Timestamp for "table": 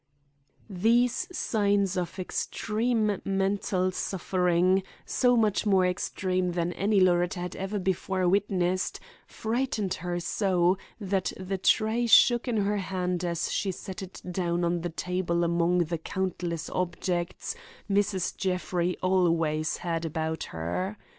14.89-15.43